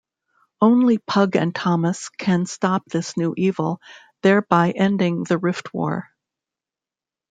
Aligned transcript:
Only 0.61 0.97
Pug 0.97 1.35
and 1.35 1.53
Tomas 1.53 2.09
can 2.09 2.47
stop 2.47 2.83
this 2.87 3.15
new 3.17 3.35
evil, 3.37 3.79
thereby 4.23 4.71
ending 4.71 5.25
the 5.25 5.37
Riftwar. 5.37 6.05